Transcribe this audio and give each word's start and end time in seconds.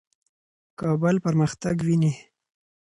کابل 0.79 1.15
پرمختګ 1.25 1.75
ویني. 1.85 2.13